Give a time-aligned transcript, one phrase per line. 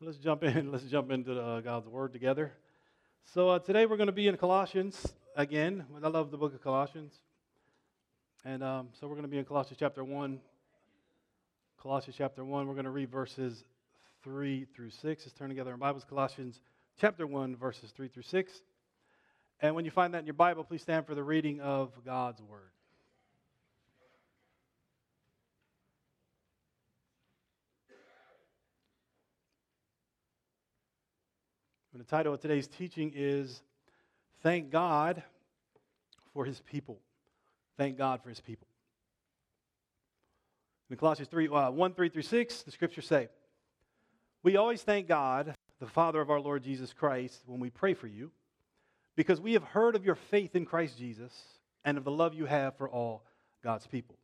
[0.00, 0.72] So let's jump in.
[0.72, 2.52] Let's jump into uh, God's Word together.
[3.34, 5.84] So uh, today we're going to be in Colossians again.
[6.02, 7.12] I love the book of Colossians.
[8.42, 10.40] And um, so we're going to be in Colossians chapter 1.
[11.82, 13.62] Colossians chapter 1, we're going to read verses
[14.24, 15.04] 3 through 6.
[15.04, 16.06] Let's turn together in Bibles.
[16.08, 16.60] Colossians
[16.98, 18.52] chapter 1, verses 3 through 6.
[19.60, 22.40] And when you find that in your Bible, please stand for the reading of God's
[22.40, 22.70] Word.
[32.00, 33.60] And the title of today's teaching is
[34.42, 35.22] Thank God
[36.32, 36.98] for His People.
[37.76, 38.66] Thank God for His people.
[40.88, 43.28] In Colossians 3, uh, 1, 3 through 6, the scriptures say,
[44.42, 48.06] We always thank God, the Father of our Lord Jesus Christ, when we pray for
[48.06, 48.30] you,
[49.14, 51.38] because we have heard of your faith in Christ Jesus
[51.84, 53.24] and of the love you have for all
[53.62, 54.16] God's people.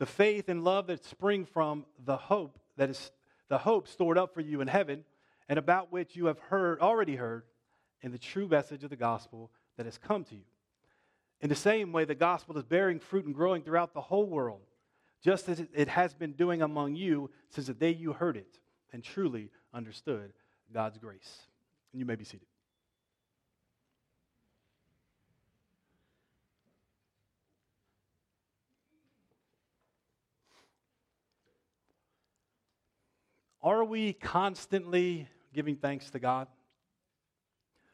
[0.00, 3.12] The faith and love that spring from the hope that is
[3.46, 5.04] the hope stored up for you in heaven
[5.48, 7.44] and about which you have heard already heard
[8.02, 10.44] in the true message of the gospel that has come to you.
[11.40, 14.62] In the same way, the gospel is bearing fruit and growing throughout the whole world,
[15.22, 18.58] just as it has been doing among you since the day you heard it
[18.92, 20.32] and truly understood
[20.72, 21.38] God's grace.
[21.92, 22.46] And you may be seated.
[33.60, 36.48] Are we constantly giving thanks to God?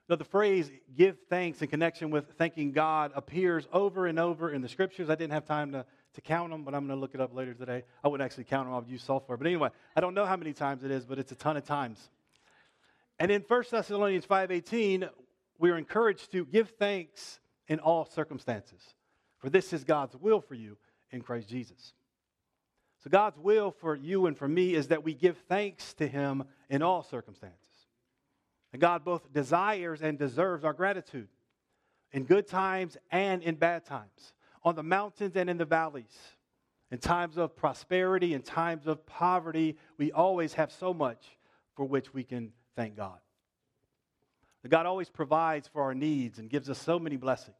[0.08, 4.60] Now, the phrase give thanks in connection with thanking God appears over and over in
[4.60, 5.08] the scriptures.
[5.08, 7.34] I didn't have time to, to count them, but I'm going to look it up
[7.34, 7.84] later today.
[8.02, 9.38] I wouldn't actually count them, I would use software.
[9.38, 11.64] But anyway, I don't know how many times it is, but it's a ton of
[11.64, 12.10] times.
[13.18, 15.08] And in 1 Thessalonians 5.18,
[15.58, 18.82] we are encouraged to give thanks in all circumstances,
[19.38, 20.76] for this is God's will for you
[21.10, 21.94] in Christ Jesus.
[23.04, 26.44] So, God's will for you and for me is that we give thanks to Him
[26.70, 27.58] in all circumstances.
[28.72, 31.28] And God both desires and deserves our gratitude
[32.12, 34.32] in good times and in bad times,
[34.62, 36.18] on the mountains and in the valleys.
[36.90, 41.36] In times of prosperity, in times of poverty, we always have so much
[41.74, 43.18] for which we can thank God.
[44.68, 47.56] God always provides for our needs and gives us so many blessings.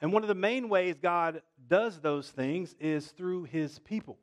[0.00, 4.18] And one of the main ways God does those things is through his people.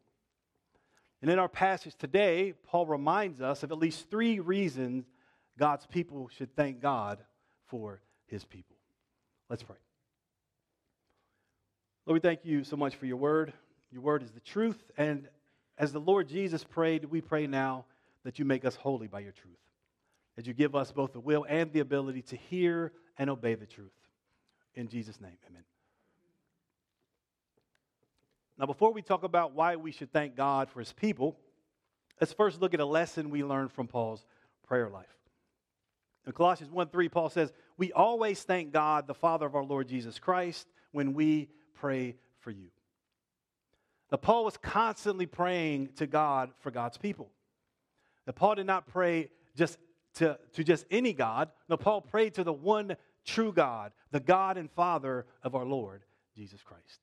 [1.22, 5.06] And in our passage today, Paul reminds us of at least three reasons
[5.58, 7.20] God's people should thank God
[7.68, 8.76] for his people.
[9.50, 9.76] Let's pray.
[12.06, 13.54] Lord, we thank you so much for your word.
[13.92, 14.82] Your word is the truth.
[14.98, 15.28] And
[15.78, 17.86] as the Lord Jesus prayed, we pray now
[18.24, 19.58] that you make us holy by your truth.
[20.38, 23.68] That you give us both the will and the ability to hear and obey the
[23.68, 23.92] truth.
[24.74, 25.64] In Jesus' name, amen.
[28.62, 31.36] Now, before we talk about why we should thank God for his people,
[32.20, 34.24] let's first look at a lesson we learned from Paul's
[34.68, 35.18] prayer life.
[36.28, 39.88] In Colossians 1 3, Paul says, We always thank God, the Father of our Lord
[39.88, 42.68] Jesus Christ, when we pray for you.
[44.12, 47.32] Now, Paul was constantly praying to God for God's people.
[48.28, 49.80] Now, Paul did not pray just
[50.16, 51.50] to, to just any God.
[51.68, 52.96] No, Paul prayed to the one
[53.26, 56.04] true God, the God and Father of our Lord
[56.36, 57.00] Jesus Christ.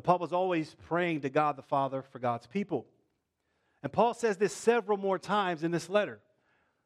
[0.00, 2.86] Now, Paul was always praying to God the Father for God's people.
[3.82, 6.20] And Paul says this several more times in this letter.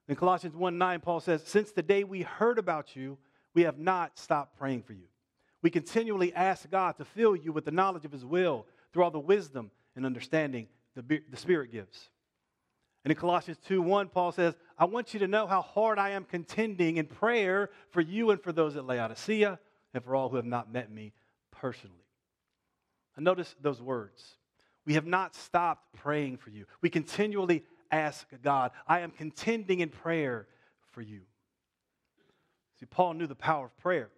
[0.09, 3.17] In Colossians 1 9, Paul says, Since the day we heard about you,
[3.55, 5.07] we have not stopped praying for you.
[5.63, 9.13] We continually ask God to fill you with the knowledge of His will through all
[9.13, 10.67] the wisdom and understanding
[10.97, 12.11] the, the Spirit gives.
[13.05, 16.11] And in Colossians 2 1, Paul says, I want you to know how hard I
[16.11, 19.61] am contending in prayer for you and for those at Laodicea
[19.95, 21.13] and for all who have not met me
[21.53, 22.04] personally.
[23.17, 24.37] And notice those words.
[24.87, 26.67] We have not stopped praying for you.
[26.83, 28.73] We continually ask God.
[28.87, 30.47] I am contending in prayer
[30.93, 31.21] for you.
[32.81, 34.11] See, Paul knew the power of prayer.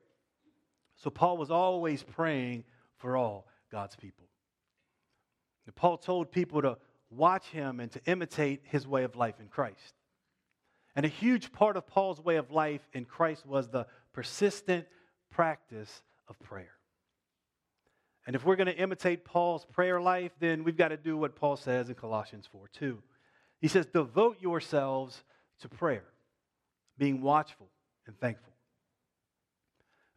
[0.97, 2.65] So Paul was always praying
[2.97, 4.25] for all God's people.
[5.67, 6.79] And Paul told people to
[7.11, 9.95] watch him and to imitate his way of life in Christ.
[10.95, 14.87] And a huge part of Paul's way of life in Christ was the persistent
[15.31, 16.76] practice of prayer.
[18.27, 21.37] And if we're going to imitate Paul's prayer life, then we've got to do what
[21.37, 23.03] Paul says in Colossians 4 2.
[23.61, 25.23] He says, Devote yourselves
[25.61, 26.05] to prayer,
[26.99, 27.69] being watchful
[28.07, 28.53] and thankful.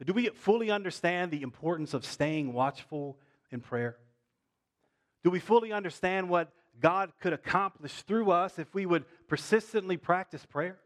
[0.04, 3.18] Do we fully understand the importance of staying watchful
[3.52, 3.98] in prayer?
[5.24, 10.46] Do we fully understand what God could accomplish through us if we would persistently practice
[10.46, 10.80] prayer?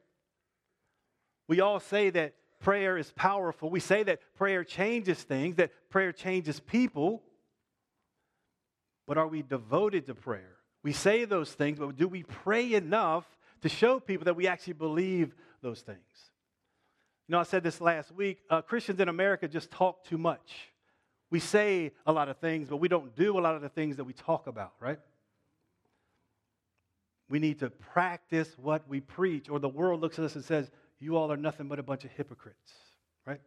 [1.48, 2.34] We all say that
[2.64, 3.70] prayer is powerful.
[3.70, 7.22] We say that prayer changes things, that prayer changes people.
[9.06, 10.56] But are we devoted to prayer?
[10.82, 13.26] We say those things, but do we pray enough
[13.64, 15.98] to show people that we actually believe those things.
[17.28, 20.70] You know, I said this last week uh, Christians in America just talk too much.
[21.32, 23.96] We say a lot of things, but we don't do a lot of the things
[23.96, 25.00] that we talk about, right?
[27.30, 30.70] We need to practice what we preach, or the world looks at us and says,
[31.04, 32.72] You all are nothing but a bunch of hypocrites,
[33.26, 33.42] right?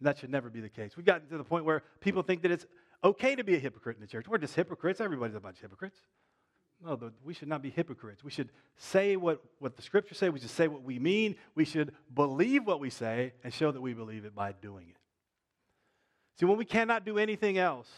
[0.00, 0.96] that should never be the case.
[0.96, 2.66] We've gotten to the point where people think that it's
[3.02, 4.28] okay to be a hypocrite in the church.
[4.28, 5.00] We're just hypocrites.
[5.00, 5.98] Everybody's a bunch of hypocrites.
[6.84, 8.22] No, we should not be hypocrites.
[8.22, 10.28] We should say what, what the scriptures say.
[10.28, 11.36] We should say what we mean.
[11.54, 14.96] We should believe what we say and show that we believe it by doing it.
[16.38, 17.88] See, when we cannot do anything else,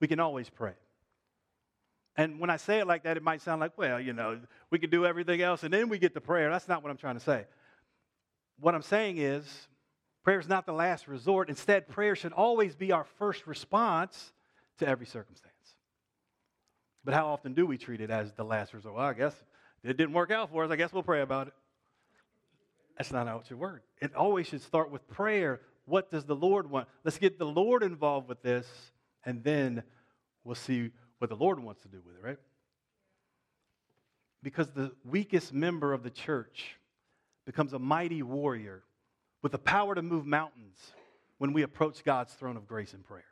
[0.00, 0.74] we can always pray.
[2.16, 4.40] And when I say it like that, it might sound like, well, you know,
[4.70, 6.50] we can do everything else and then we get to prayer.
[6.50, 7.46] That's not what I'm trying to say.
[8.62, 9.44] What I'm saying is,
[10.22, 11.48] prayer is not the last resort.
[11.48, 14.32] Instead, prayer should always be our first response
[14.78, 15.52] to every circumstance.
[17.04, 18.94] But how often do we treat it as the last resort?
[18.94, 19.34] Well, I guess
[19.82, 20.70] it didn't work out for us.
[20.70, 21.54] I guess we'll pray about it.
[22.96, 23.82] That's not how it should work.
[24.00, 25.60] It always should start with prayer.
[25.86, 26.86] What does the Lord want?
[27.02, 28.68] Let's get the Lord involved with this,
[29.24, 29.82] and then
[30.44, 32.38] we'll see what the Lord wants to do with it, right?
[34.40, 36.76] Because the weakest member of the church
[37.44, 38.82] becomes a mighty warrior
[39.42, 40.76] with the power to move mountains
[41.38, 43.24] when we approach God's throne of grace in prayer.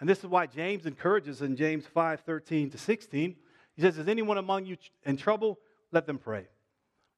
[0.00, 3.36] And this is why James encourages in James 5 13 to 16.
[3.76, 5.58] He says, Is anyone among you in trouble?
[5.92, 6.46] Let them pray.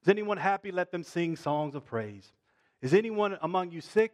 [0.03, 0.71] Is anyone happy?
[0.71, 2.33] Let them sing songs of praise.
[2.81, 4.13] Is anyone among you sick?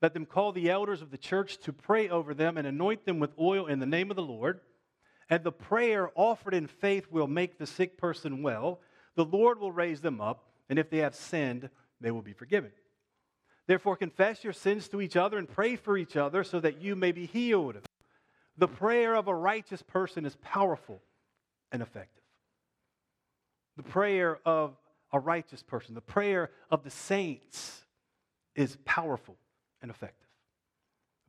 [0.00, 3.18] Let them call the elders of the church to pray over them and anoint them
[3.18, 4.60] with oil in the name of the Lord.
[5.28, 8.80] And the prayer offered in faith will make the sick person well.
[9.16, 11.70] The Lord will raise them up, and if they have sinned,
[12.00, 12.72] they will be forgiven.
[13.66, 16.94] Therefore, confess your sins to each other and pray for each other so that you
[16.94, 17.78] may be healed.
[18.56, 21.02] The prayer of a righteous person is powerful
[21.72, 22.22] and effective.
[23.76, 24.76] The prayer of
[25.12, 27.84] a righteous person, the prayer of the saints
[28.54, 29.36] is powerful
[29.82, 30.26] and effective.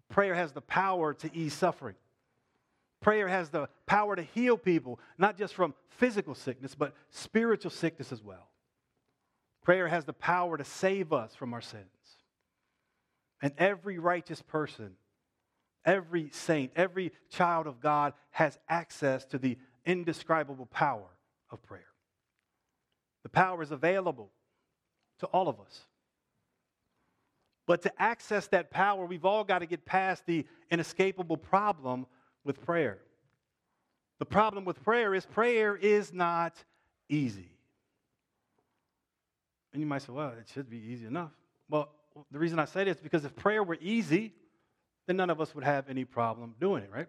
[0.10, 1.96] Prayer has the power to ease suffering.
[3.02, 8.12] Prayer has the power to heal people, not just from physical sickness, but spiritual sickness
[8.12, 8.48] as well.
[9.68, 11.84] Prayer has the power to save us from our sins.
[13.42, 14.96] And every righteous person
[15.88, 21.08] Every saint, every child of God has access to the indescribable power
[21.50, 21.88] of prayer.
[23.24, 24.30] The power is available
[25.20, 25.86] to all of us.
[27.68, 32.06] But to access that power, we've all got to get past the inescapable problem
[32.44, 33.00] with prayer.
[34.20, 36.62] The problem with prayer is prayer is not
[37.08, 37.57] easy.
[39.78, 41.30] And you might say, well, it should be easy enough.
[41.70, 41.90] Well,
[42.32, 44.34] the reason I say this is because if prayer were easy,
[45.06, 47.06] then none of us would have any problem doing it, right?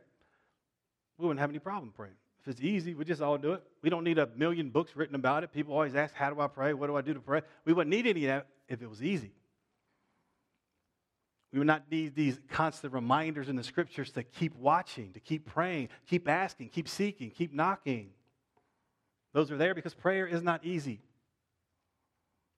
[1.16, 2.16] We wouldn't have any problem praying.
[2.42, 3.62] If it's easy, we just all do it.
[3.80, 5.50] We don't need a million books written about it.
[5.50, 6.74] People always ask, How do I pray?
[6.74, 7.40] What do I do to pray?
[7.64, 9.32] We wouldn't need any of that if it was easy.
[11.50, 15.46] We would not need these constant reminders in the scriptures to keep watching, to keep
[15.46, 18.10] praying, keep asking, keep seeking, keep knocking.
[19.32, 21.00] Those are there because prayer is not easy.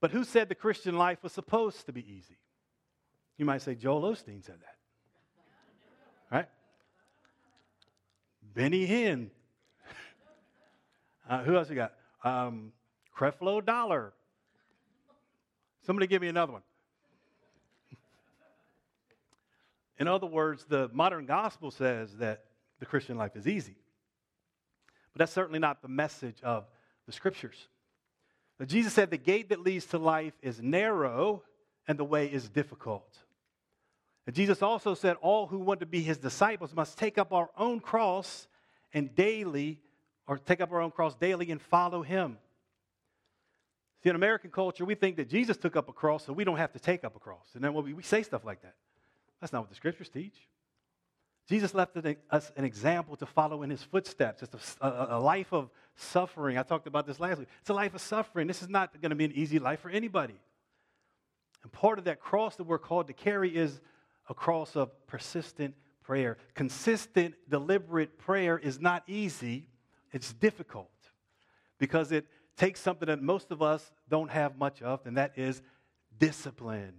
[0.01, 2.39] But who said the Christian life was supposed to be easy?
[3.37, 4.77] You might say Joel Osteen said that.
[6.31, 6.49] Right?
[8.55, 9.31] Benny Hinn.
[11.29, 11.93] Uh, who else we got?
[12.25, 12.73] Um,
[13.17, 14.13] Creflo Dollar.
[15.87, 16.63] Somebody give me another one.
[19.99, 22.45] In other words, the modern gospel says that
[22.79, 23.77] the Christian life is easy.
[25.13, 26.65] But that's certainly not the message of
[27.07, 27.69] the scriptures.
[28.61, 31.43] Now, Jesus said the gate that leads to life is narrow
[31.89, 33.19] and the way is difficult.
[34.27, 37.49] And Jesus also said, All who want to be his disciples must take up our
[37.57, 38.47] own cross
[38.93, 39.81] and daily,
[40.27, 42.37] or take up our own cross daily and follow him.
[44.03, 46.59] See, in American culture, we think that Jesus took up a cross, so we don't
[46.59, 47.49] have to take up a cross.
[47.55, 48.75] And then we, we say stuff like that.
[49.41, 50.37] That's not what the scriptures teach.
[51.49, 54.43] Jesus left us an example to follow in his footsteps.
[54.43, 55.71] It's a, a, life of
[56.01, 56.59] suffering.
[56.59, 57.49] I talked about this last week.
[57.61, 58.47] It's a life of suffering.
[58.47, 60.41] This is not going to be an easy life for anybody.
[61.63, 63.81] And part of that cross that we're called to carry is
[64.29, 66.39] a cross of persistent prayer.
[66.55, 69.67] Consistent, deliberate prayer is not easy,
[70.13, 70.91] it's difficult
[71.79, 72.27] because it
[72.57, 75.63] takes something that most of us don't have much of, and that is
[76.19, 76.95] discipline.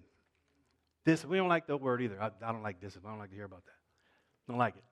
[1.03, 2.22] This, we don't like the word either.
[2.22, 3.12] I, I don't like discipline.
[3.12, 3.72] I don't like to hear about that.
[4.48, 4.84] Don't like it.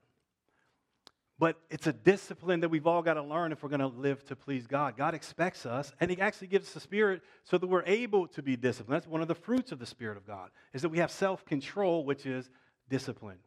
[1.39, 4.25] But it's a discipline that we've all got to learn if we're going to live
[4.25, 4.97] to please God.
[4.97, 8.43] God expects us, and He actually gives us the Spirit so that we're able to
[8.43, 9.01] be disciplined.
[9.01, 11.45] That's one of the fruits of the Spirit of God, is that we have self
[11.45, 12.49] control, which is
[12.89, 13.37] discipline.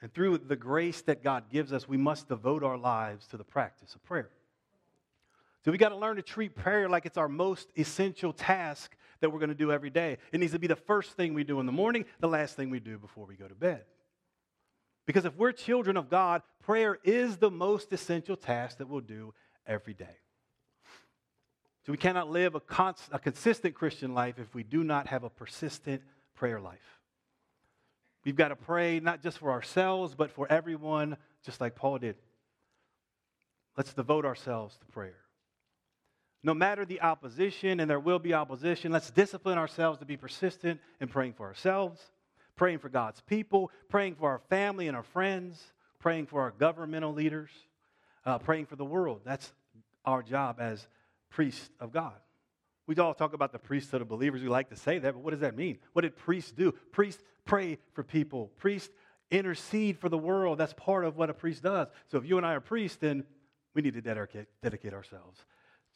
[0.00, 3.44] And through the grace that God gives us, we must devote our lives to the
[3.44, 4.30] practice of prayer.
[5.64, 9.30] So we got to learn to treat prayer like it's our most essential task that
[9.30, 10.18] we're going to do every day.
[10.32, 12.68] It needs to be the first thing we do in the morning, the last thing
[12.70, 13.84] we do before we go to bed.
[15.06, 19.34] Because if we're children of God, prayer is the most essential task that we'll do
[19.66, 20.16] every day.
[21.84, 25.22] So we cannot live a, cons- a consistent Christian life if we do not have
[25.22, 26.02] a persistent
[26.34, 27.00] prayer life.
[28.24, 32.16] We've got to pray not just for ourselves, but for everyone, just like Paul did.
[33.76, 35.18] Let's devote ourselves to prayer.
[36.42, 40.80] No matter the opposition, and there will be opposition, let's discipline ourselves to be persistent
[41.00, 42.00] in praying for ourselves,
[42.56, 45.62] praying for God's people, praying for our family and our friends,
[45.98, 47.50] praying for our governmental leaders,
[48.24, 49.20] uh, praying for the world.
[49.24, 49.52] That's
[50.04, 50.86] our job as
[51.30, 52.14] priests of God.
[52.86, 54.42] We all talk about the priesthood of believers.
[54.42, 55.78] We like to say that, but what does that mean?
[55.94, 56.72] What did priests do?
[56.92, 58.50] Priests pray for people.
[58.58, 58.92] Priests
[59.30, 60.58] intercede for the world.
[60.58, 61.88] That's part of what a priest does.
[62.10, 63.24] So if you and I are priests, then
[63.74, 65.44] we need to dedicate, dedicate ourselves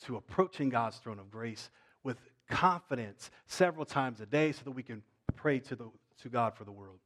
[0.05, 1.71] to approaching God's throne of grace
[2.03, 5.03] with confidence several times a day so that we can
[5.37, 5.85] pray to, the,
[6.23, 6.99] to God for the world.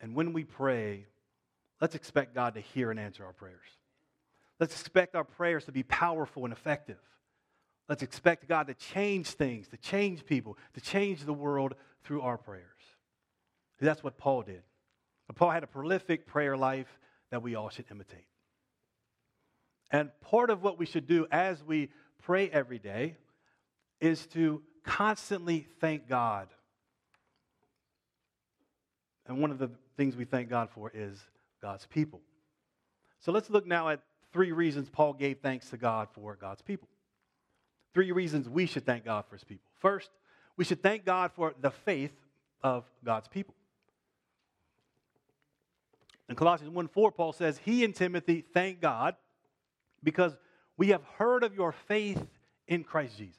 [0.00, 1.06] And when we pray,
[1.80, 3.60] let's expect God to hear and answer our prayers.
[4.60, 6.98] Let's expect our prayers to be powerful and effective.
[7.88, 11.74] Let's expect God to change things, to change people, to change the world
[12.04, 12.64] through our prayers.
[13.80, 14.62] That's what Paul did.
[15.34, 16.98] Paul had a prolific prayer life
[17.30, 18.26] that we all should imitate.
[19.90, 21.90] And part of what we should do as we
[22.22, 23.16] pray every day
[24.00, 26.48] is to constantly thank God.
[29.26, 31.18] And one of the things we thank God for is
[31.62, 32.20] God's people.
[33.20, 34.00] So let's look now at
[34.32, 36.88] three reasons Paul gave thanks to God for God's people.
[37.94, 39.64] Three reasons we should thank God for his people.
[39.80, 40.10] First,
[40.56, 42.12] we should thank God for the faith
[42.62, 43.54] of God's people.
[46.28, 49.14] In Colossians 1 4, Paul says, He and Timothy thank God
[50.02, 50.36] because
[50.76, 52.22] we have heard of your faith
[52.66, 53.36] in Christ Jesus.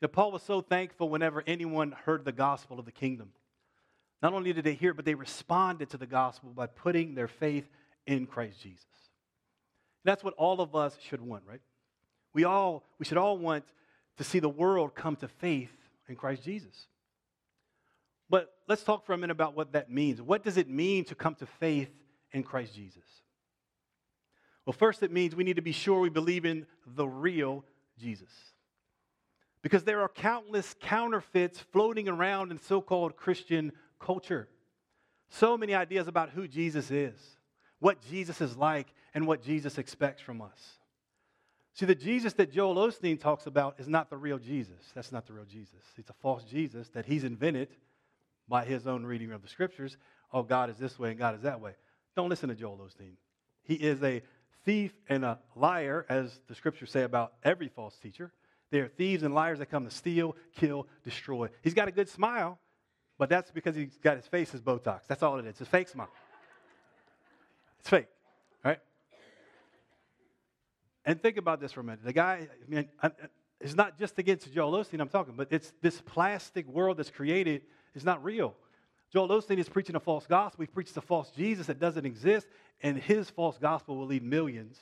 [0.00, 3.30] Now, Paul was so thankful whenever anyone heard the gospel of the kingdom.
[4.22, 7.68] Not only did they hear but they responded to the gospel by putting their faith
[8.06, 8.84] in Christ Jesus.
[10.04, 11.60] That's what all of us should want, right?
[12.32, 13.64] We all we should all want
[14.18, 15.72] to see the world come to faith
[16.08, 16.86] in Christ Jesus.
[18.28, 20.22] But let's talk for a minute about what that means.
[20.22, 21.90] What does it mean to come to faith
[22.32, 23.04] in Christ Jesus?
[24.64, 27.64] Well, first, it means we need to be sure we believe in the real
[27.98, 28.30] Jesus.
[29.60, 33.72] Because there are countless counterfeits floating around in so called Christian
[34.04, 34.48] culture.
[35.30, 37.14] So many ideas about who Jesus is,
[37.78, 40.78] what Jesus is like, and what Jesus expects from us.
[41.74, 44.92] See, the Jesus that Joel Osteen talks about is not the real Jesus.
[44.94, 45.80] That's not the real Jesus.
[45.96, 47.68] It's a false Jesus that he's invented
[48.46, 49.96] by his own reading of the scriptures.
[50.32, 51.72] Oh, God is this way and God is that way.
[52.14, 53.14] Don't listen to Joel Osteen.
[53.62, 54.22] He is a
[54.64, 58.32] thief and a liar, as the scriptures say about every false teacher.
[58.70, 61.48] They are thieves and liars that come to steal, kill, destroy.
[61.62, 62.58] He's got a good smile,
[63.22, 65.02] but that's because he's got his face as Botox.
[65.06, 65.50] That's all it is.
[65.50, 66.10] It's a fake smile.
[67.78, 68.08] It's fake,
[68.64, 68.80] right?
[71.04, 72.00] And think about this for a minute.
[72.02, 72.88] The guy, I mean,
[73.60, 77.62] it's not just against Joel Osteen I'm talking, but it's this plastic world that's created
[77.94, 78.56] is not real.
[79.12, 80.64] Joel Osteen is preaching a false gospel.
[80.64, 82.48] He preaches a false Jesus that doesn't exist,
[82.82, 84.80] and his false gospel will lead millions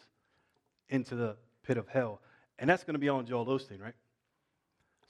[0.89, 2.23] into the pit of hell.
[2.59, 3.93] And that's going to be on Joel Osteen, right?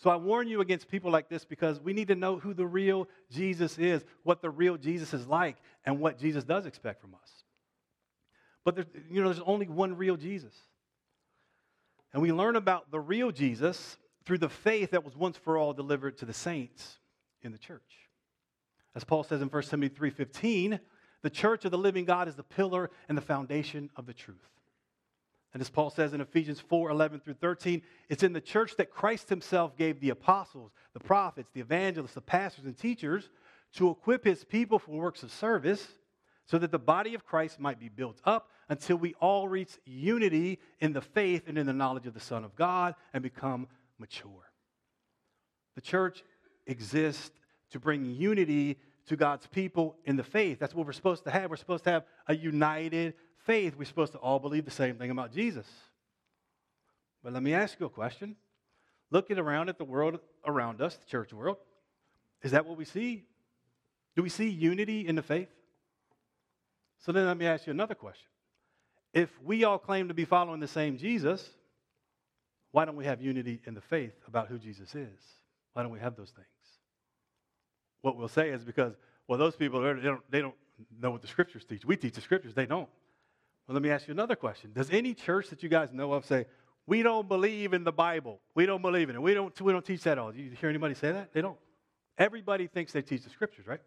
[0.00, 2.66] So I warn you against people like this because we need to know who the
[2.66, 7.14] real Jesus is, what the real Jesus is like, and what Jesus does expect from
[7.14, 7.44] us.
[8.64, 10.54] But there's, you know, there's only one real Jesus.
[12.14, 15.74] And we learn about the real Jesus through the faith that was once for all
[15.74, 16.98] delivered to the saints
[17.42, 18.08] in the church.
[18.94, 20.80] As Paul says in 1 Timothy 3:15,
[21.20, 24.38] the church of the living God is the pillar and the foundation of the truth.
[25.52, 28.90] And as Paul says in Ephesians 4 11 through 13, it's in the church that
[28.90, 33.28] Christ himself gave the apostles, the prophets, the evangelists, the pastors, and teachers
[33.74, 35.86] to equip his people for works of service
[36.46, 40.58] so that the body of Christ might be built up until we all reach unity
[40.80, 44.50] in the faith and in the knowledge of the Son of God and become mature.
[45.76, 46.24] The church
[46.66, 47.30] exists
[47.70, 50.58] to bring unity to God's people in the faith.
[50.58, 51.50] That's what we're supposed to have.
[51.50, 53.14] We're supposed to have a united
[53.50, 53.74] faith.
[53.76, 55.66] We're supposed to all believe the same thing about Jesus.
[57.24, 58.36] But let me ask you a question.
[59.10, 61.56] Looking around at the world around us, the church world,
[62.44, 63.24] is that what we see?
[64.14, 65.48] Do we see unity in the faith?
[67.04, 68.28] So then let me ask you another question.
[69.12, 71.44] If we all claim to be following the same Jesus,
[72.70, 75.18] why don't we have unity in the faith about who Jesus is?
[75.72, 76.46] Why don't we have those things?
[78.02, 78.94] What we'll say is because,
[79.26, 80.54] well, those people, they don't, they don't
[81.00, 81.84] know what the scriptures teach.
[81.84, 82.88] We teach the scriptures, they don't.
[83.70, 84.72] Well, let me ask you another question.
[84.74, 86.46] Does any church that you guys know of say,
[86.88, 88.40] we don't believe in the Bible.
[88.56, 89.22] We don't believe in it.
[89.22, 90.32] We don't, we don't teach that at all.
[90.32, 91.32] Do you hear anybody say that?
[91.32, 91.56] They don't.
[92.18, 93.78] Everybody thinks they teach the scriptures, right?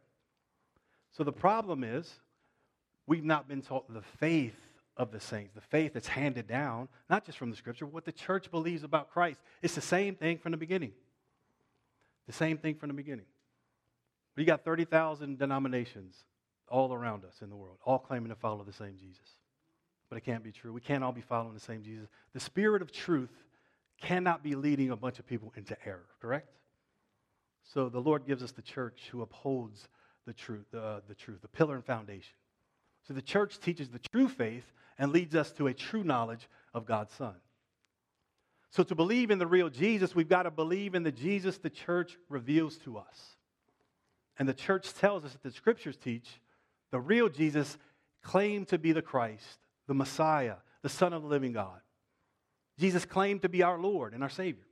[1.12, 2.10] So the problem is
[3.08, 4.56] we've not been taught the faith
[4.96, 8.14] of the saints, the faith that's handed down, not just from the scripture, what the
[8.14, 9.42] church believes about Christ.
[9.62, 10.94] It's the same thing from the beginning.
[12.28, 13.26] The same thing from the beginning.
[14.38, 16.16] We got 30,000 denominations
[16.70, 19.43] all around us in the world, all claiming to follow the same Jesus.
[20.14, 20.72] But it can't be true.
[20.72, 22.08] We can't all be following the same Jesus.
[22.34, 23.32] The spirit of truth
[24.00, 26.52] cannot be leading a bunch of people into error, correct?
[27.64, 29.88] So the Lord gives us the church who upholds
[30.28, 32.36] the truth, uh, the truth, the pillar and foundation.
[33.08, 36.86] So the church teaches the true faith and leads us to a true knowledge of
[36.86, 37.34] God's Son.
[38.70, 41.72] So to believe in the real Jesus, we've got to believe in the Jesus the
[41.72, 43.36] church reveals to us.
[44.38, 46.40] And the church tells us that the scriptures teach
[46.92, 47.80] the real Jesus
[48.22, 51.80] claimed to be the Christ, the Messiah, the Son of the living God.
[52.80, 54.66] Jesus claimed to be our Lord and our Savior.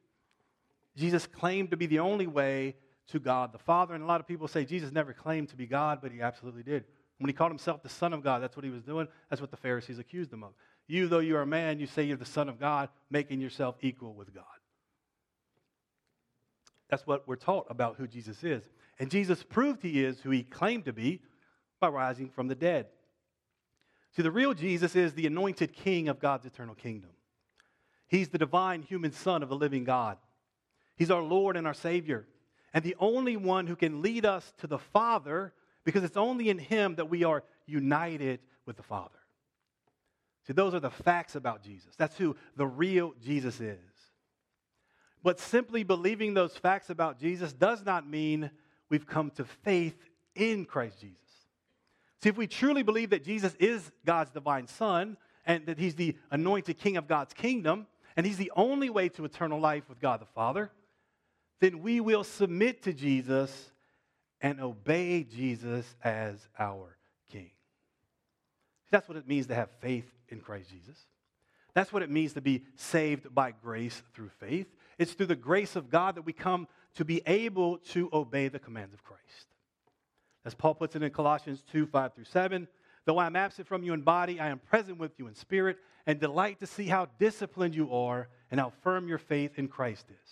[0.96, 2.75] Jesus claimed to be the only way
[3.08, 3.94] to God the Father.
[3.94, 6.63] And a lot of people say Jesus never claimed to be God, but he absolutely
[6.63, 6.86] did.
[7.20, 9.08] When he called himself the Son of God, that's what he was doing.
[9.30, 10.51] That's what the Pharisees accused him of.
[10.88, 13.75] You, though you are a man, you say you're the Son of God, making yourself
[13.82, 14.44] equal with God.
[16.89, 18.63] That's what we're taught about who Jesus is.
[19.00, 21.22] And Jesus proved he is who he claimed to be
[21.80, 22.88] by rising from the dead.
[24.15, 27.12] See, the real Jesus is the anointed king of God's eternal kingdom.
[28.08, 30.18] He's the divine human son of the living God.
[30.98, 32.27] He's our Lord and our Savior,
[32.74, 35.53] and the only one who can lead us to the Father
[35.84, 39.18] because it's only in Him that we are united with the Father.
[40.46, 41.96] See, those are the facts about Jesus.
[41.98, 43.80] That's who the real Jesus is.
[45.24, 48.50] But simply believing those facts about Jesus does not mean
[48.89, 49.96] we've come to faith
[50.36, 51.21] in Christ Jesus.
[52.22, 56.16] See, if we truly believe that Jesus is God's divine Son and that He's the
[56.30, 60.22] anointed King of God's kingdom, and He's the only way to eternal life with God
[60.22, 60.72] the Father,
[61.60, 63.72] then we will submit to Jesus
[64.39, 66.98] and obey Jesus as our
[67.32, 67.52] King.
[68.91, 70.98] That's what it means to have faith in Christ Jesus.
[71.74, 74.67] That's what it means to be saved by grace through faith.
[74.98, 78.60] It's through the grace of God that we come to be able to obey the
[78.60, 79.51] commands of Christ.
[80.45, 82.67] As Paul puts it in Colossians 2 5 through 7,
[83.06, 85.77] though I am absent from you in body, I am present with you in spirit,
[86.06, 90.08] and delight to see how disciplined you are and how firm your faith in Christ
[90.10, 90.32] is.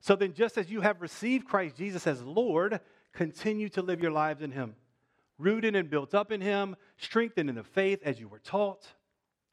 [0.00, 2.80] So then, just as you have received Christ Jesus as Lord,
[3.14, 4.76] continue to live your lives in Him,
[5.38, 8.86] rooted and built up in Him, strengthened in the faith as you were taught,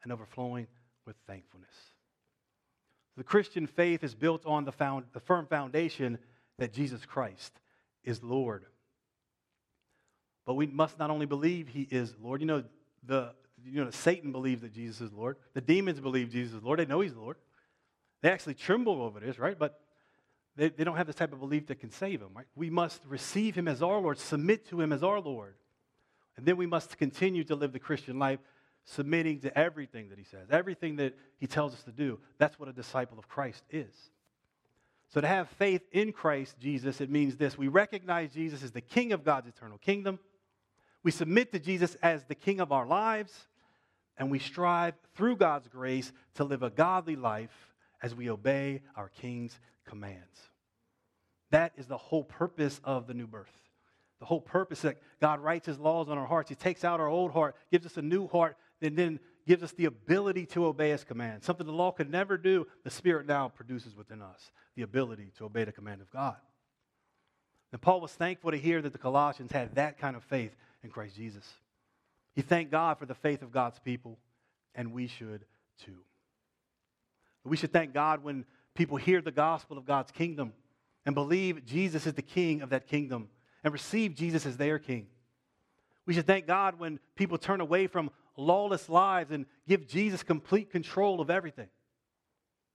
[0.04, 0.68] and overflowing
[1.06, 1.70] with thankfulness.
[3.16, 6.18] The Christian faith is built on the, found, the firm foundation
[6.58, 7.54] that Jesus Christ
[8.04, 8.66] is Lord.
[10.52, 12.42] But we must not only believe He is Lord.
[12.42, 12.64] You know,
[13.08, 13.32] the
[13.64, 15.38] you know, Satan believes that Jesus is Lord.
[15.54, 16.78] The demons believe Jesus is Lord.
[16.78, 17.38] They know He's Lord.
[18.22, 19.58] They actually tremble over this, right?
[19.58, 19.80] But
[20.58, 22.48] they, they don't have this type of belief that can save them, right?
[22.54, 25.56] We must receive him as our Lord, submit to him as our Lord.
[26.36, 28.40] And then we must continue to live the Christian life
[28.84, 32.20] submitting to everything that he says, everything that he tells us to do.
[32.40, 33.94] That's what a disciple of Christ is.
[35.14, 38.82] So to have faith in Christ Jesus, it means this we recognize Jesus as the
[38.82, 40.20] King of God's eternal kingdom.
[41.04, 43.48] We submit to Jesus as the King of our lives,
[44.18, 49.10] and we strive through God's grace to live a godly life as we obey our
[49.10, 50.40] King's commands.
[51.50, 53.52] That is the whole purpose of the new birth.
[54.20, 56.50] The whole purpose that God writes his laws on our hearts.
[56.50, 59.72] He takes out our old heart, gives us a new heart, and then gives us
[59.72, 61.46] the ability to obey his commands.
[61.46, 65.46] Something the law could never do, the Spirit now produces within us the ability to
[65.46, 66.38] obey the command of God.
[67.72, 70.90] And Paul was thankful to hear that the Colossians had that kind of faith in
[70.90, 71.48] Christ Jesus.
[72.34, 74.18] He thanked God for the faith of God's people,
[74.76, 75.46] and we should
[75.86, 75.98] too.
[77.44, 80.54] We should thank God when people hear the gospel of God's kingdom
[81.06, 83.30] and believe Jesus is the king of that kingdom
[83.64, 85.08] and receive Jesus as their king.
[86.06, 90.72] We should thank God when people turn away from lawless lives and give Jesus complete
[90.72, 91.70] control of everything.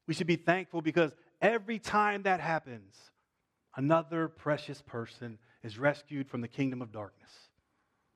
[0.06, 2.94] We should be thankful because every time that happens,
[3.76, 7.30] another precious person is rescued from the kingdom of darkness.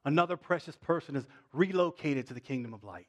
[0.04, 3.06] Another precious person is relocated to the kingdom of light.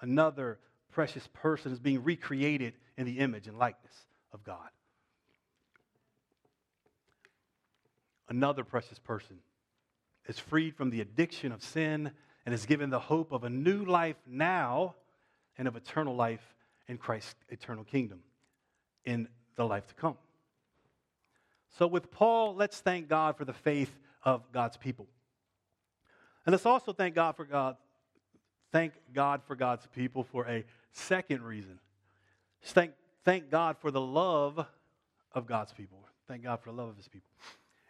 [0.00, 0.58] Another
[0.92, 3.94] precious person is being recreated in the image and likeness
[4.32, 4.68] of God.
[8.28, 9.38] Another precious person
[10.26, 12.12] is freed from the addiction of sin
[12.44, 14.94] and is given the hope of a new life now
[15.58, 16.54] and of eternal life
[16.88, 18.20] in Christ's eternal kingdom
[19.04, 20.16] in the life to come.
[21.78, 23.90] So, with Paul, let's thank God for the faith
[24.24, 25.06] of God's people.
[26.44, 27.76] And let's also thank God for God
[28.72, 31.78] thank God for God's people for a second reason.
[32.62, 32.92] Thank,
[33.24, 34.64] thank God for the love
[35.32, 35.98] of God's people.
[36.26, 37.28] Thank God for the love of his people.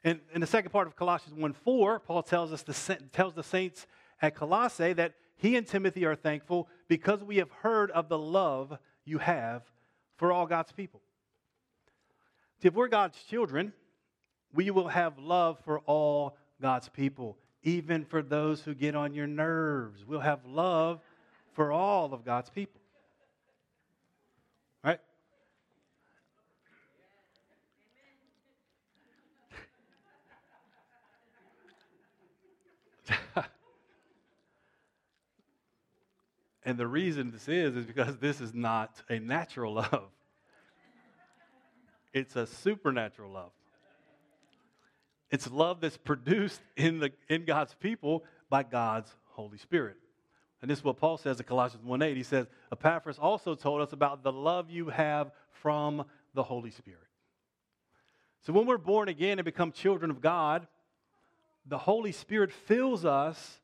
[0.05, 3.43] And in the second part of Colossians 1 4, Paul tells us the, tells the
[3.43, 3.87] saints
[4.21, 8.77] at Colossae that he and Timothy are thankful because we have heard of the love
[9.05, 9.63] you have
[10.17, 11.01] for all God's people.
[12.61, 13.73] If we're God's children,
[14.55, 19.27] we will have love for all God's people, even for those who get on your
[19.27, 20.05] nerves.
[20.07, 21.01] We'll have love
[21.53, 22.81] for all of God's people.
[24.83, 24.99] Right?
[36.65, 40.11] and the reason this is, is because this is not a natural love,
[42.13, 43.53] it's a supernatural love.
[45.33, 49.97] It's love that's produced in, the, in God's people by God's Holy Spirit.
[50.61, 52.15] And this is what Paul says in Colossians 1.8.
[52.15, 57.01] He says, Epaphras also told us about the love you have from the Holy Spirit.
[58.43, 60.67] So when we're born again and become children of God,
[61.67, 63.61] the Holy Spirit fills us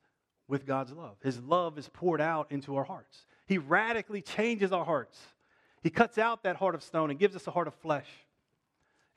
[0.49, 1.17] with God's love.
[1.23, 3.27] His love is poured out into our hearts.
[3.47, 5.19] He radically changes our hearts.
[5.83, 8.09] He cuts out that heart of stone and gives us a heart of flesh.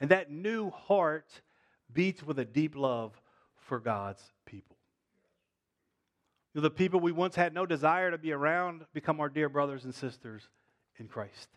[0.01, 1.41] And that new heart
[1.93, 3.19] beats with a deep love
[3.55, 4.77] for God's people.
[6.53, 9.95] The people we once had no desire to be around become our dear brothers and
[9.95, 10.49] sisters
[10.97, 11.47] in Christ.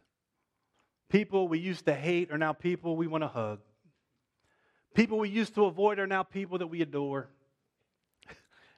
[1.08, 3.60] People we used to hate are now people we want to hug.
[4.94, 7.28] People we used to avoid are now people that we adore.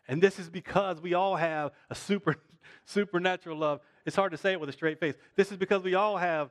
[0.09, 2.37] And this is because we all have a super,
[2.85, 3.81] supernatural love.
[4.05, 5.17] It's hard to say it with a straight face.
[5.35, 6.51] This is because we all have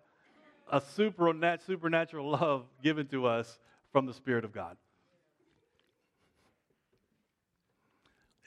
[0.70, 3.60] a super, supernatural love given to us
[3.94, 4.76] from the Spirit of God.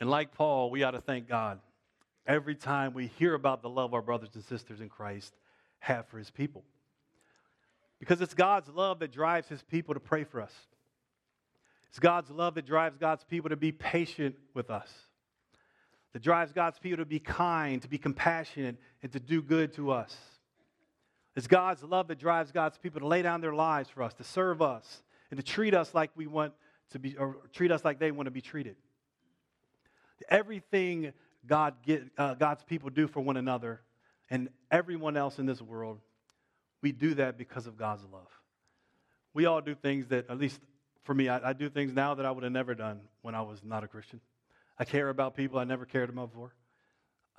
[0.01, 1.61] And like Paul, we ought to thank God
[2.27, 5.35] every time we hear about the love our brothers and sisters in Christ
[5.81, 6.65] have for his people.
[7.99, 10.53] Because it's God's love that drives his people to pray for us.
[11.89, 14.93] It's God's love that drives God's people to be patient with us,
[16.13, 19.91] that drives God's people to be kind, to be compassionate, and to do good to
[19.91, 20.15] us.
[21.35, 24.25] It's God's love that drives God's people to lay down their lives for us, to
[24.25, 26.53] serve us, and to treat us like we want
[26.91, 28.77] to be, or treat us like they want to be treated.
[30.29, 31.13] Everything
[31.47, 33.81] God get, uh, God's people do for one another
[34.31, 36.01] and everyone else in this world,
[36.83, 38.29] we do that because of God's love.
[39.35, 40.61] We all do things that, at least
[41.03, 43.43] for me, I, I do things now that I would have never done when I
[43.43, 44.21] was not a Christian.
[44.79, 46.55] I care about people I never cared about before.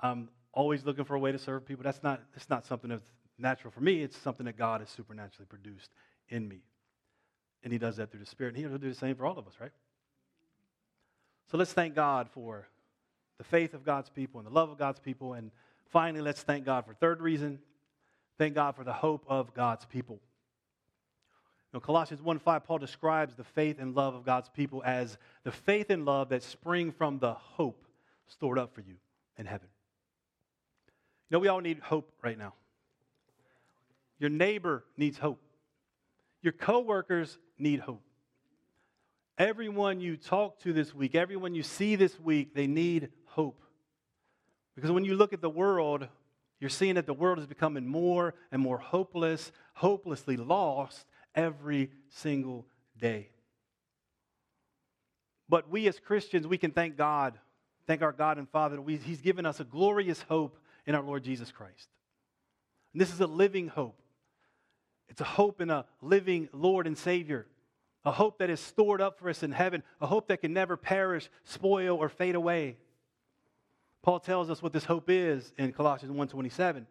[0.00, 1.84] I'm always looking for a way to serve people.
[1.84, 4.02] That's not, that's not something that's natural for me.
[4.02, 5.90] It's something that God has supernaturally produced
[6.28, 6.62] in me.
[7.62, 8.54] And He does that through the Spirit.
[8.54, 9.72] And He'll do the same for all of us, right?
[11.50, 12.68] So let's thank God for
[13.38, 15.34] the faith of God's people and the love of God's people.
[15.34, 15.50] And
[15.88, 17.58] finally, let's thank God for third reason.
[18.38, 20.20] Thank God for the hope of God's people.
[21.72, 25.50] Now, Colossians 1 5, Paul describes the faith and love of God's people as the
[25.50, 27.84] faith and love that spring from the hope
[28.28, 28.94] stored up for you
[29.36, 29.68] in heaven.
[31.28, 32.54] You know, we all need hope right now.
[34.18, 35.40] Your neighbor needs hope.
[36.42, 38.02] Your coworkers need hope.
[39.40, 43.62] Everyone you talk to this week, everyone you see this week, they need hope.
[44.74, 46.06] Because when you look at the world,
[46.60, 52.66] you're seeing that the world is becoming more and more hopeless, hopelessly lost every single
[53.00, 53.30] day.
[55.48, 57.38] But we as Christians, we can thank God,
[57.86, 61.02] thank our God and Father that we, He's given us a glorious hope in our
[61.02, 61.88] Lord Jesus Christ.
[62.92, 64.02] And this is a living hope.
[65.08, 67.46] It's a hope in a living Lord and Savior
[68.04, 70.76] a hope that is stored up for us in heaven, a hope that can never
[70.76, 72.78] perish, spoil, or fade away.
[74.02, 76.86] Paul tells us what this hope is in Colossians 1:27.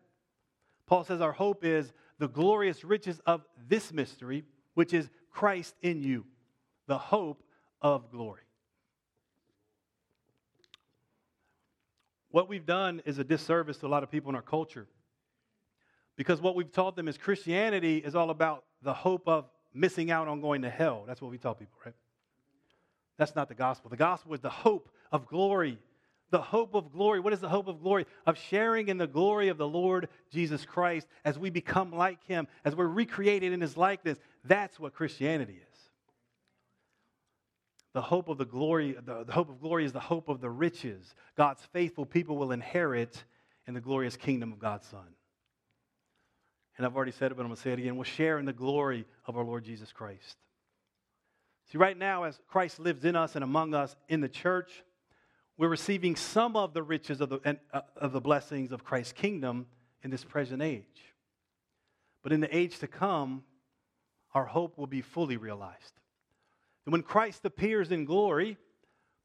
[0.86, 4.44] Paul says our hope is the glorious riches of this mystery,
[4.74, 6.26] which is Christ in you,
[6.88, 7.44] the hope
[7.82, 8.42] of glory.
[12.32, 14.88] What we've done is a disservice to a lot of people in our culture.
[16.16, 20.28] Because what we've taught them is Christianity is all about the hope of missing out
[20.28, 21.04] on going to hell.
[21.08, 21.96] That's what we tell people, right?
[23.18, 23.90] That's not the gospel.
[23.90, 25.78] The gospel is the hope of glory.
[26.32, 27.20] The hope of glory.
[27.20, 28.06] What is the hope of glory?
[28.26, 32.48] Of sharing in the glory of the Lord Jesus Christ as we become like him,
[32.64, 34.18] as we're recreated in his likeness.
[34.46, 35.80] That's what Christianity is.
[37.94, 40.50] The hope of the glory, the, the hope of glory is the hope of the
[40.50, 43.24] riches God's faithful people will inherit
[43.68, 45.08] in the glorious kingdom of God's Son
[46.80, 48.46] and I've already said it, but I'm going to say it again, will share in
[48.46, 50.38] the glory of our Lord Jesus Christ.
[51.70, 54.72] See, right now, as Christ lives in us and among us in the church,
[55.58, 59.66] we're receiving some of the riches of the, uh, of the blessings of Christ's kingdom
[60.04, 60.86] in this present age.
[62.24, 63.44] But in the age to come,
[64.34, 66.00] our hope will be fully realized.
[66.86, 68.56] And when Christ appears in glory,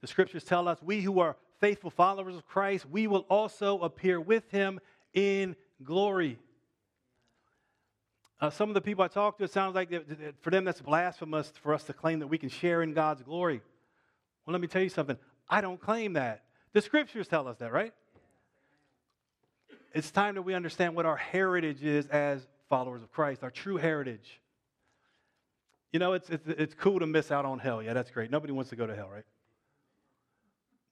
[0.00, 4.20] the scriptures tell us we who are faithful followers of Christ, we will also appear
[4.20, 4.80] with him
[5.12, 6.40] in glory.
[8.40, 9.90] Uh, some of the people I talk to, it sounds like
[10.40, 13.60] for them that's blasphemous for us to claim that we can share in God's glory.
[14.44, 15.16] Well, let me tell you something.
[15.48, 16.44] I don't claim that.
[16.72, 17.92] The scriptures tell us that, right?
[19.94, 23.76] It's time that we understand what our heritage is as followers of Christ, our true
[23.76, 24.40] heritage.
[25.92, 27.80] You know, it's, it's, it's cool to miss out on hell.
[27.80, 28.30] Yeah, that's great.
[28.30, 29.24] Nobody wants to go to hell, right?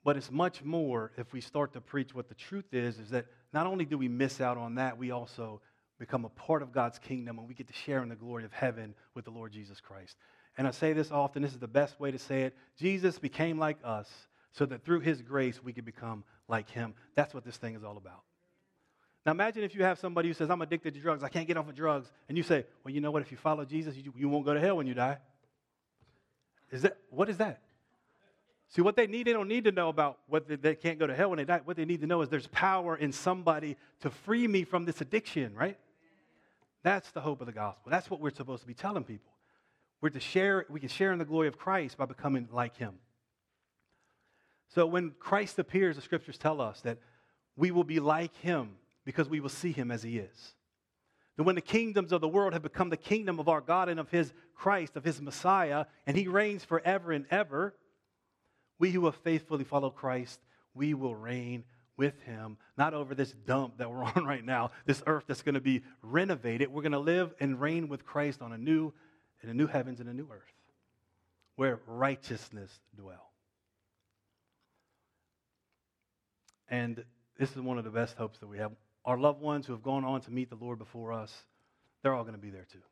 [0.04, 3.26] But it's much more if we start to preach what the truth is, is that
[3.52, 5.60] not only do we miss out on that, we also
[6.02, 8.52] become a part of God's kingdom and we get to share in the glory of
[8.52, 10.16] heaven with the Lord Jesus Christ.
[10.58, 12.56] And I say this often, this is the best way to say it.
[12.76, 14.10] Jesus became like us
[14.50, 16.94] so that through his grace we could become like him.
[17.14, 18.22] That's what this thing is all about.
[19.24, 21.56] Now imagine if you have somebody who says, I'm addicted to drugs, I can't get
[21.56, 24.12] off of drugs, and you say, Well, you know what, if you follow Jesus, you,
[24.16, 25.18] you won't go to hell when you die.
[26.72, 27.60] Is that what is that?
[28.70, 31.06] See, what they need, they don't need to know about what they, they can't go
[31.06, 31.60] to hell when they die.
[31.62, 35.00] What they need to know is there's power in somebody to free me from this
[35.02, 35.78] addiction, right?
[36.82, 37.90] That's the hope of the gospel.
[37.90, 39.32] That's what we're supposed to be telling people.
[40.00, 42.94] We're to share, we can share in the glory of Christ by becoming like him.
[44.74, 46.98] So when Christ appears, the scriptures tell us that
[47.56, 50.54] we will be like him because we will see him as he is.
[51.36, 54.00] That when the kingdoms of the world have become the kingdom of our God and
[54.00, 57.74] of his Christ, of his Messiah, and he reigns forever and ever,
[58.78, 60.40] we who have faithfully followed Christ,
[60.74, 61.64] we will reign
[62.02, 65.54] with him, not over this dump that we're on right now, this earth that's going
[65.54, 66.68] to be renovated.
[66.68, 68.92] We're going to live and reign with Christ on a new,
[69.40, 70.42] in a new heavens and a new earth
[71.54, 73.30] where righteousness dwell.
[76.68, 77.04] And
[77.38, 78.72] this is one of the best hopes that we have.
[79.04, 81.32] Our loved ones who have gone on to meet the Lord before us,
[82.02, 82.82] they're all going to be there too.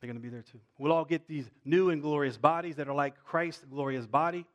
[0.00, 0.60] They're going to be there too.
[0.78, 4.46] We'll all get these new and glorious bodies that are like Christ's glorious body.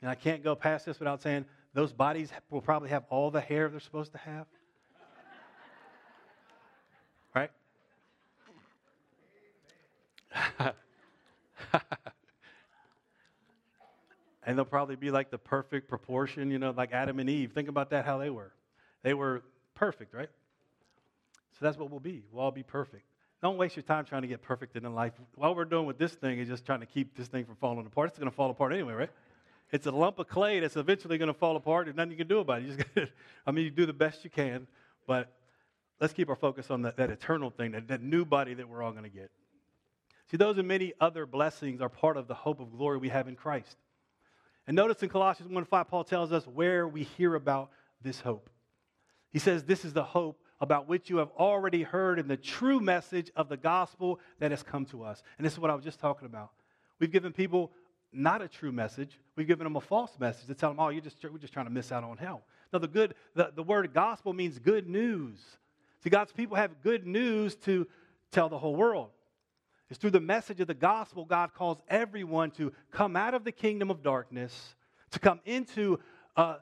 [0.00, 1.44] And I can't go past this without saying
[1.74, 4.46] those bodies will probably have all the hair they're supposed to have.
[7.34, 7.50] right?
[14.44, 17.52] and they'll probably be like the perfect proportion, you know, like Adam and Eve.
[17.52, 18.52] Think about that, how they were.
[19.02, 19.42] They were
[19.74, 20.30] perfect, right?
[21.58, 22.24] So that's what we'll be.
[22.32, 23.04] We'll all be perfect.
[23.42, 25.12] Don't waste your time trying to get perfect in life.
[25.36, 27.86] What we're doing with this thing is just trying to keep this thing from falling
[27.86, 28.08] apart.
[28.08, 29.10] It's going to fall apart anyway, right?
[29.70, 31.86] It's a lump of clay that's eventually going to fall apart.
[31.86, 32.66] There's nothing you can do about it.
[32.66, 33.08] You just gotta,
[33.46, 34.66] I mean, you do the best you can,
[35.06, 35.32] but
[36.00, 38.82] let's keep our focus on that, that eternal thing, that, that new body that we're
[38.82, 39.30] all going to get.
[40.30, 43.28] See, those and many other blessings are part of the hope of glory we have
[43.28, 43.76] in Christ.
[44.66, 47.70] And notice in Colossians 1 5, Paul tells us where we hear about
[48.02, 48.50] this hope.
[49.30, 52.80] He says, This is the hope about which you have already heard in the true
[52.80, 55.22] message of the gospel that has come to us.
[55.38, 56.50] And this is what I was just talking about.
[56.98, 57.70] We've given people
[58.12, 59.18] not a true message.
[59.36, 61.66] We've given them a false message to tell them, oh, you're just, we're just trying
[61.66, 62.42] to miss out on hell.
[62.72, 65.38] Now, the, good, the, the word gospel means good news.
[66.02, 67.86] See, God's people have good news to
[68.30, 69.10] tell the whole world.
[69.90, 73.52] It's through the message of the gospel God calls everyone to come out of the
[73.52, 74.74] kingdom of darkness,
[75.12, 75.98] to come into
[76.36, 76.56] uh,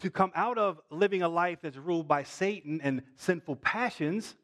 [0.00, 4.34] to come out of living a life that's ruled by Satan and sinful passions,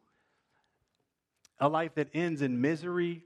[1.59, 3.25] a life that ends in misery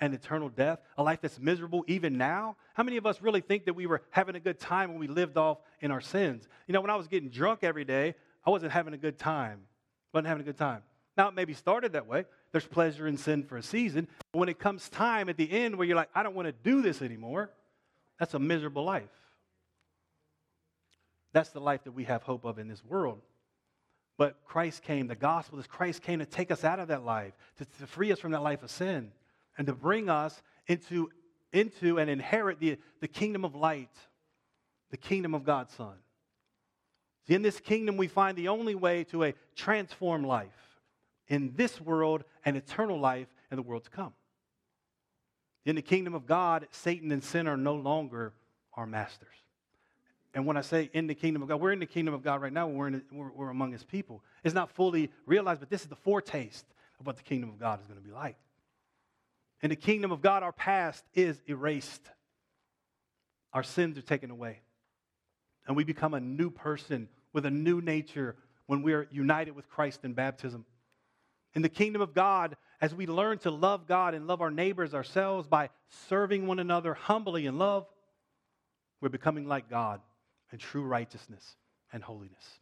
[0.00, 2.56] and eternal death, a life that's miserable even now.
[2.74, 5.06] How many of us really think that we were having a good time when we
[5.06, 6.48] lived off in our sins?
[6.66, 9.60] You know, when I was getting drunk every day, I wasn't having a good time.
[10.12, 10.82] wasn't having a good time.
[11.16, 12.24] Now, it maybe started that way.
[12.50, 14.08] There's pleasure in sin for a season.
[14.32, 16.52] But when it comes time at the end where you're like, I don't want to
[16.52, 17.50] do this anymore,
[18.18, 19.08] that's a miserable life.
[21.32, 23.20] That's the life that we have hope of in this world.
[24.18, 27.32] But Christ came, the gospel is Christ came to take us out of that life,
[27.58, 29.10] to, to free us from that life of sin,
[29.58, 31.10] and to bring us into,
[31.52, 33.94] into and inherit the, the kingdom of light,
[34.90, 35.94] the kingdom of God's Son.
[37.26, 40.80] See, in this kingdom, we find the only way to a transformed life
[41.28, 44.12] in this world and eternal life in the world to come.
[45.64, 48.32] In the kingdom of God, Satan and sin are no longer
[48.74, 49.28] our masters.
[50.34, 52.40] And when I say in the kingdom of God, we're in the kingdom of God
[52.40, 52.66] right now.
[52.66, 54.22] We're, in, we're, we're among his people.
[54.42, 56.64] It's not fully realized, but this is the foretaste
[56.98, 58.36] of what the kingdom of God is going to be like.
[59.62, 62.02] In the kingdom of God, our past is erased,
[63.52, 64.60] our sins are taken away.
[65.66, 69.68] And we become a new person with a new nature when we are united with
[69.68, 70.64] Christ in baptism.
[71.54, 74.94] In the kingdom of God, as we learn to love God and love our neighbors
[74.94, 75.70] ourselves by
[76.08, 77.86] serving one another humbly in love,
[79.00, 80.00] we're becoming like God
[80.50, 81.56] in true righteousness
[81.92, 82.58] and holiness.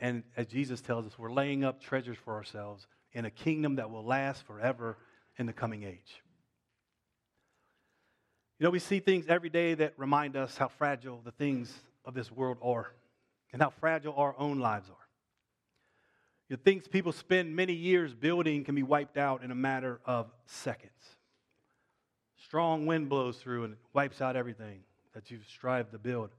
[0.00, 2.86] And as Jesus tells us, we're laying up treasures for ourselves
[3.16, 4.98] in a kingdom that will last forever
[5.38, 6.22] in the coming age.
[8.58, 11.72] You know, we see things every day that remind us how fragile the things
[12.04, 12.92] of this world are
[13.54, 14.96] and how fragile our own lives are.
[16.50, 20.30] The things people spend many years building can be wiped out in a matter of
[20.44, 20.92] seconds.
[22.44, 24.80] Strong wind blows through and wipes out everything
[25.14, 26.30] that you've strived to build.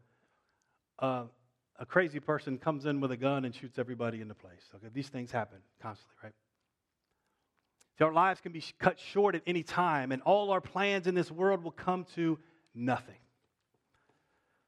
[1.00, 1.24] Uh,
[1.80, 4.62] a crazy person comes in with a gun and shoots everybody into place.
[4.76, 6.34] Okay, these things happen constantly, right?
[7.98, 11.16] So our lives can be cut short at any time, and all our plans in
[11.16, 12.38] this world will come to
[12.76, 13.18] nothing.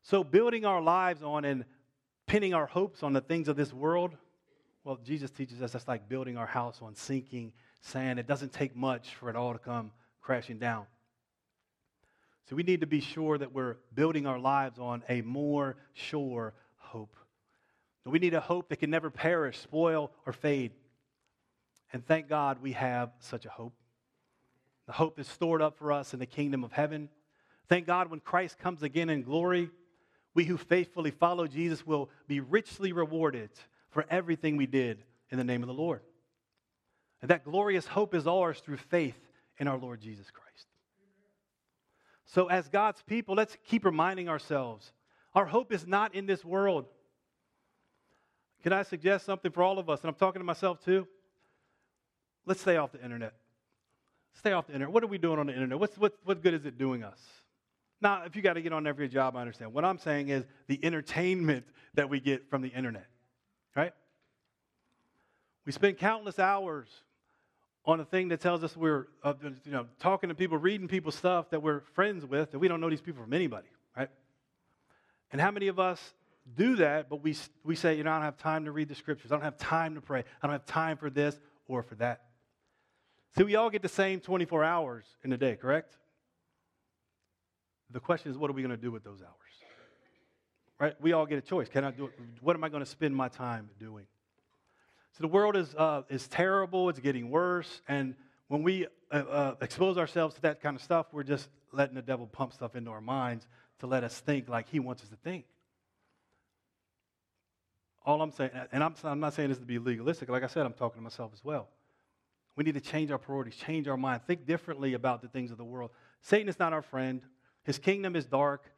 [0.01, 1.65] So, building our lives on and
[2.25, 4.15] pinning our hopes on the things of this world,
[4.83, 8.17] well, Jesus teaches us that's like building our house on sinking sand.
[8.17, 10.85] It doesn't take much for it all to come crashing down.
[12.49, 16.55] So, we need to be sure that we're building our lives on a more sure
[16.77, 17.15] hope.
[18.05, 20.71] We need a hope that can never perish, spoil, or fade.
[21.91, 23.73] And thank God we have such a hope.
[24.85, 27.09] The hope is stored up for us in the kingdom of heaven.
[27.67, 29.69] Thank God when Christ comes again in glory,
[30.33, 33.49] we who faithfully follow Jesus will be richly rewarded
[33.89, 36.01] for everything we did in the name of the Lord.
[37.21, 39.19] And that glorious hope is ours through faith
[39.57, 40.67] in our Lord Jesus Christ.
[42.25, 44.93] So, as God's people, let's keep reminding ourselves
[45.33, 46.85] our hope is not in this world.
[48.63, 50.01] Can I suggest something for all of us?
[50.01, 51.07] And I'm talking to myself too.
[52.49, 53.35] Let's stay off the internet.
[54.33, 54.91] Stay off the internet.
[54.91, 55.79] What are we doing on the internet?
[55.79, 57.19] What's, what, what good is it doing us?
[58.01, 59.71] Now, if you got to get on every job, I understand.
[59.71, 63.05] What I'm saying is the entertainment that we get from the internet,
[63.75, 63.93] right?
[65.63, 66.87] We spend countless hours
[67.85, 69.33] on a thing that tells us we're uh,
[69.63, 72.81] you know, talking to people, reading people's stuff that we're friends with, that we don't
[72.81, 74.09] know these people from anybody, right?
[75.31, 76.01] And how many of us
[76.55, 78.95] do that, but we, we say, you know, I don't have time to read the
[78.95, 79.31] scriptures.
[79.31, 80.23] I don't have time to pray.
[80.41, 82.23] I don't have time for this or for that.
[83.37, 85.95] See, we all get the same 24 hours in a day, correct?
[87.91, 89.33] The question is, what are we going to do with those hours?
[90.79, 90.95] Right?
[91.01, 91.67] We all get a choice.
[91.67, 92.13] Can I do it?
[92.41, 94.05] What am I going to spend my time doing?
[95.13, 96.89] So the world is, uh, is terrible.
[96.89, 97.81] It's getting worse.
[97.87, 98.15] And
[98.47, 102.01] when we uh, uh, expose ourselves to that kind of stuff, we're just letting the
[102.01, 103.47] devil pump stuff into our minds
[103.79, 105.45] to let us think like he wants us to think.
[108.05, 110.29] All I'm saying, and I'm, I'm not saying this to be legalistic.
[110.29, 111.67] Like I said, I'm talking to myself as well.
[112.59, 115.57] We need to change our priorities, change our mind, think differently about the things of
[115.57, 115.91] the world.
[116.19, 117.21] Satan is not our friend.
[117.63, 118.69] His kingdom is dark.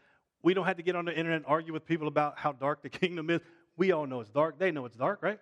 [0.43, 2.83] We don't have to get on the internet and argue with people about how dark
[2.83, 3.41] the kingdom is.
[3.77, 4.59] We all know it's dark.
[4.59, 5.39] They know it's dark, right?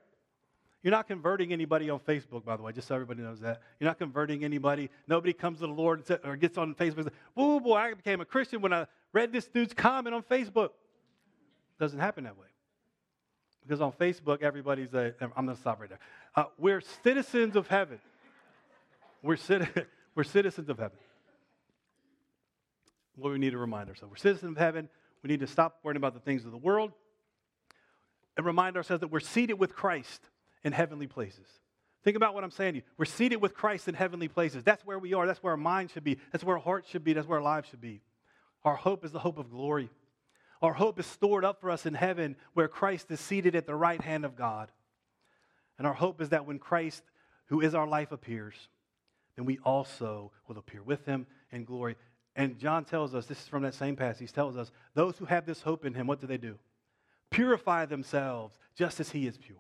[0.84, 3.62] You're not converting anybody on Facebook, by the way, just so everybody knows that.
[3.78, 4.90] You're not converting anybody.
[5.06, 7.94] Nobody comes to the Lord say, or gets on Facebook and says, Oh boy, I
[7.94, 10.70] became a Christian when I read this dude's comment on Facebook.
[11.78, 12.48] Doesn't happen that way.
[13.64, 16.00] Because on Facebook, everybody's a, I'm going to stop right there.
[16.38, 18.00] Uh, we're citizens of heaven.
[19.22, 20.98] We're, citi- we're citizens of heaven.
[23.16, 24.12] What we need to remind ourselves.
[24.12, 24.90] We're citizens of heaven.
[25.24, 26.92] We need to stop worrying about the things of the world
[28.38, 30.22] and remind ourselves that we're seated with Christ
[30.64, 31.46] in heavenly places.
[32.04, 32.84] Think about what I'm saying to you.
[32.98, 34.64] We're seated with Christ in heavenly places.
[34.64, 35.28] That's where we are.
[35.28, 36.18] That's where our mind should be.
[36.32, 37.12] That's where our heart should be.
[37.12, 38.02] That's where our lives should be.
[38.64, 39.90] Our hope is the hope of glory.
[40.62, 43.76] Our hope is stored up for us in heaven where Christ is seated at the
[43.76, 44.72] right hand of God.
[45.78, 47.04] And our hope is that when Christ,
[47.48, 48.56] who is our life, appears,
[49.40, 51.96] then we also will appear with him in glory.
[52.36, 55.24] And John tells us, this is from that same passage, he tells us, those who
[55.24, 56.56] have this hope in him, what do they do?
[57.30, 59.56] Purify themselves just as he is pure.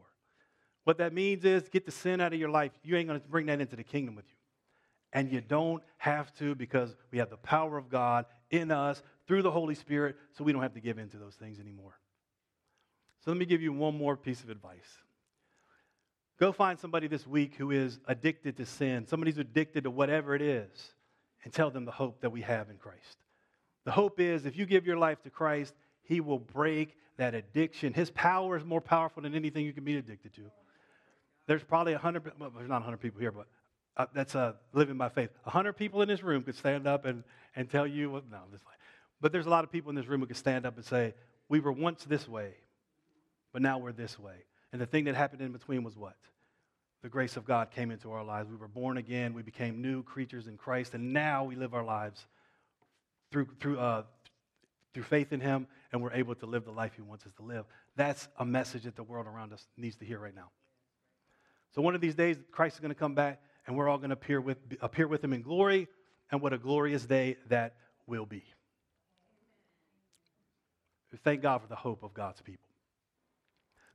[0.84, 2.74] What that means is get the sin out of your life.
[2.84, 4.36] You ain't going to bring that into the kingdom with you.
[5.14, 9.44] And you don't have to because we have the power of God in us through
[9.44, 11.98] the Holy Spirit, so we don't have to give in to those things anymore.
[13.24, 14.98] So let me give you one more piece of advice.
[16.40, 20.36] Go find somebody this week who is addicted to sin, somebody who's addicted to whatever
[20.36, 20.94] it is,
[21.44, 23.18] and tell them the hope that we have in Christ.
[23.84, 27.94] The hope is if you give your life to Christ, He will break that addiction.
[27.94, 30.44] His power is more powerful than anything you can be addicted to.
[31.46, 33.48] There's probably 100, well, there's not 100 people here, but
[33.98, 35.32] uh, that's uh, living by faith.
[35.44, 37.24] 100 people in this room could stand up and,
[37.56, 38.62] and tell you, well, no, this.
[39.20, 41.14] But there's a lot of people in this room who could stand up and say,
[41.50, 42.54] we were once this way,
[43.52, 44.46] but now we're this way.
[44.72, 46.16] And the thing that happened in between was what?
[47.02, 48.50] The grace of God came into our lives.
[48.50, 49.34] We were born again.
[49.34, 50.94] We became new creatures in Christ.
[50.94, 52.26] And now we live our lives
[53.32, 54.04] through, through, uh,
[54.94, 57.44] through faith in Him, and we're able to live the life He wants us to
[57.44, 57.66] live.
[57.96, 60.50] That's a message that the world around us needs to hear right now.
[61.76, 64.10] So one of these days, Christ is going to come back, and we're all going
[64.10, 65.88] to appear with, appear with him in glory,
[66.32, 67.76] and what a glorious day that
[68.08, 68.44] will be.
[71.24, 72.69] thank God for the hope of God's people.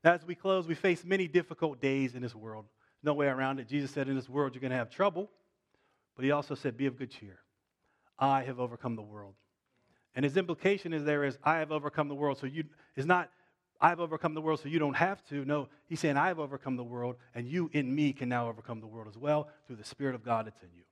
[0.04, 2.66] As we close, we face many difficult days in this world.
[3.02, 3.68] No way around it.
[3.68, 5.30] Jesus said, In this world, you're going to have trouble.
[6.14, 7.38] But he also said, Be of good cheer.
[8.18, 9.34] I have overcome the world.
[10.14, 12.38] And his implication is there is, I have overcome the world.
[12.38, 12.64] So you,
[12.96, 13.30] it's not,
[13.80, 15.44] I've overcome the world so you don't have to.
[15.44, 18.86] No, he's saying, I've overcome the world, and you in me can now overcome the
[18.86, 20.84] world as well through the Spirit of God that's in you.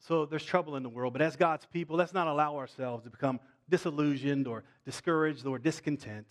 [0.00, 3.10] So there's trouble in the world, but as God's people, let's not allow ourselves to
[3.10, 3.38] become
[3.68, 6.26] disillusioned or discouraged or discontent.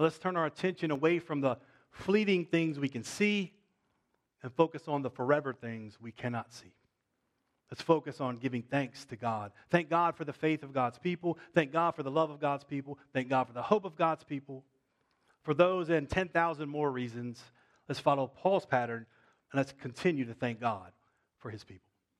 [0.00, 1.58] Let's turn our attention away from the
[1.90, 3.52] fleeting things we can see
[4.42, 6.72] and focus on the forever things we cannot see.
[7.70, 9.52] Let's focus on giving thanks to God.
[9.68, 11.38] Thank God for the faith of God's people.
[11.54, 12.98] Thank God for the love of God's people.
[13.12, 14.64] Thank God for the hope of God's people.
[15.42, 17.40] For those and 10,000 more reasons,
[17.88, 19.06] let's follow Paul's pattern
[19.52, 20.92] and let's continue to thank God
[21.38, 21.89] for his people.